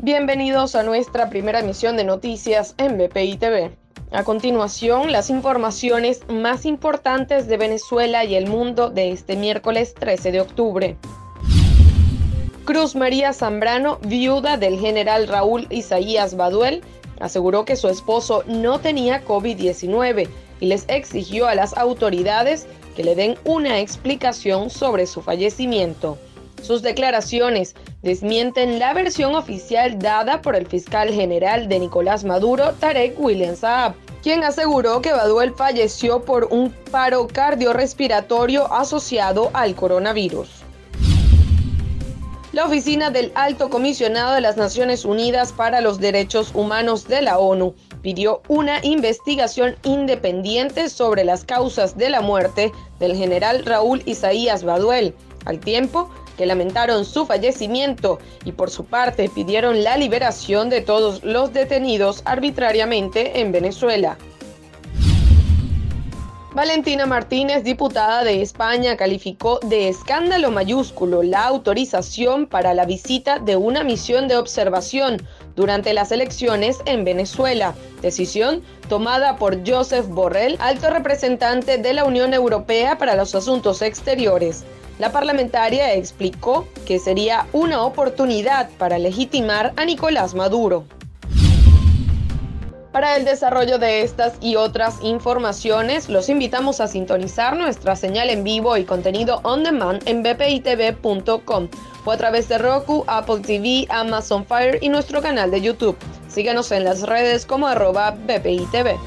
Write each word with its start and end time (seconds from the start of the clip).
Bienvenidos 0.00 0.76
a 0.76 0.84
nuestra 0.84 1.28
primera 1.28 1.58
emisión 1.58 1.96
de 1.96 2.04
noticias 2.04 2.76
en 2.78 2.96
BPI 2.98 3.36
TV. 3.36 3.76
A 4.12 4.22
continuación, 4.22 5.10
las 5.10 5.28
informaciones 5.28 6.20
más 6.28 6.66
importantes 6.66 7.48
de 7.48 7.56
Venezuela 7.56 8.24
y 8.24 8.36
el 8.36 8.46
mundo 8.46 8.90
de 8.90 9.10
este 9.10 9.34
miércoles 9.34 9.94
13 9.94 10.30
de 10.30 10.40
octubre. 10.40 10.96
Cruz 12.64 12.94
María 12.94 13.32
Zambrano, 13.32 13.98
viuda 14.06 14.56
del 14.56 14.78
general 14.78 15.26
Raúl 15.26 15.66
Isaías 15.68 16.36
Baduel, 16.36 16.84
aseguró 17.18 17.64
que 17.64 17.74
su 17.74 17.88
esposo 17.88 18.44
no 18.46 18.78
tenía 18.78 19.24
COVID-19 19.24 20.28
y 20.60 20.66
les 20.66 20.84
exigió 20.88 21.48
a 21.48 21.56
las 21.56 21.76
autoridades 21.76 22.68
que 22.94 23.02
le 23.02 23.16
den 23.16 23.36
una 23.42 23.80
explicación 23.80 24.70
sobre 24.70 25.08
su 25.08 25.22
fallecimiento. 25.22 26.18
Sus 26.62 26.82
declaraciones 26.82 27.74
desmienten 28.02 28.78
la 28.78 28.92
versión 28.94 29.34
oficial 29.34 29.98
dada 29.98 30.42
por 30.42 30.56
el 30.56 30.66
fiscal 30.66 31.10
general 31.12 31.68
de 31.68 31.78
Nicolás 31.78 32.24
Maduro, 32.24 32.72
Tarek 32.80 33.18
William 33.18 33.56
Saab, 33.56 33.94
quien 34.22 34.44
aseguró 34.44 35.00
que 35.00 35.12
Baduel 35.12 35.54
falleció 35.54 36.24
por 36.24 36.48
un 36.50 36.70
paro 36.90 37.26
cardiorrespiratorio 37.28 38.72
asociado 38.72 39.50
al 39.54 39.74
coronavirus. 39.74 40.64
La 42.52 42.64
oficina 42.64 43.10
del 43.10 43.30
Alto 43.34 43.68
Comisionado 43.68 44.34
de 44.34 44.40
las 44.40 44.56
Naciones 44.56 45.04
Unidas 45.04 45.52
para 45.52 45.80
los 45.80 46.00
Derechos 46.00 46.50
Humanos 46.54 47.06
de 47.06 47.22
la 47.22 47.38
ONU 47.38 47.74
pidió 48.02 48.42
una 48.48 48.84
investigación 48.84 49.76
independiente 49.84 50.88
sobre 50.88 51.24
las 51.24 51.44
causas 51.44 51.96
de 51.98 52.08
la 52.08 52.20
muerte 52.20 52.72
del 52.98 53.14
general 53.14 53.64
Raúl 53.64 54.02
Isaías 54.06 54.64
Baduel, 54.64 55.14
al 55.48 55.58
tiempo 55.58 56.08
que 56.36 56.46
lamentaron 56.46 57.04
su 57.04 57.26
fallecimiento 57.26 58.20
y 58.44 58.52
por 58.52 58.70
su 58.70 58.84
parte 58.84 59.28
pidieron 59.28 59.82
la 59.82 59.96
liberación 59.96 60.70
de 60.70 60.82
todos 60.82 61.24
los 61.24 61.52
detenidos 61.52 62.22
arbitrariamente 62.24 63.40
en 63.40 63.50
Venezuela. 63.50 64.16
Valentina 66.54 67.06
Martínez, 67.06 67.62
diputada 67.62 68.24
de 68.24 68.42
España, 68.42 68.96
calificó 68.96 69.60
de 69.60 69.88
escándalo 69.88 70.50
mayúsculo 70.50 71.22
la 71.22 71.44
autorización 71.44 72.46
para 72.46 72.74
la 72.74 72.84
visita 72.84 73.38
de 73.38 73.54
una 73.56 73.84
misión 73.84 74.28
de 74.28 74.36
observación 74.36 75.22
durante 75.54 75.92
las 75.92 76.10
elecciones 76.10 76.78
en 76.86 77.04
Venezuela, 77.04 77.74
decisión 78.00 78.62
tomada 78.88 79.36
por 79.36 79.68
Joseph 79.68 80.06
Borrell, 80.08 80.56
alto 80.58 80.90
representante 80.90 81.78
de 81.78 81.92
la 81.92 82.04
Unión 82.04 82.32
Europea 82.34 82.98
para 82.98 83.14
los 83.14 83.34
Asuntos 83.34 83.82
Exteriores. 83.82 84.64
La 84.98 85.12
parlamentaria 85.12 85.94
explicó 85.94 86.66
que 86.86 86.98
sería 86.98 87.46
una 87.52 87.82
oportunidad 87.84 88.68
para 88.78 88.98
legitimar 88.98 89.72
a 89.76 89.84
Nicolás 89.84 90.34
Maduro. 90.34 90.84
Para 92.90 93.16
el 93.16 93.24
desarrollo 93.24 93.78
de 93.78 94.02
estas 94.02 94.34
y 94.40 94.56
otras 94.56 94.96
informaciones, 95.02 96.08
los 96.08 96.28
invitamos 96.28 96.80
a 96.80 96.88
sintonizar 96.88 97.56
nuestra 97.56 97.94
señal 97.94 98.28
en 98.28 98.42
vivo 98.42 98.76
y 98.76 98.84
contenido 98.84 99.40
on 99.44 99.62
demand 99.62 100.02
en 100.08 100.24
bpitv.com 100.24 101.68
o 102.04 102.10
a 102.10 102.16
través 102.16 102.48
de 102.48 102.58
Roku, 102.58 103.04
Apple 103.06 103.40
TV, 103.40 103.86
Amazon 103.90 104.44
Fire 104.44 104.78
y 104.80 104.88
nuestro 104.88 105.22
canal 105.22 105.52
de 105.52 105.60
YouTube. 105.60 105.96
Síganos 106.28 106.72
en 106.72 106.82
las 106.82 107.02
redes 107.02 107.46
como 107.46 107.68
arroba 107.68 108.10
bpitv. 108.10 108.98